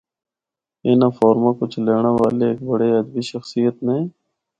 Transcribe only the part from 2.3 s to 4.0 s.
ہک بڑی ادبی شخصیت نے۔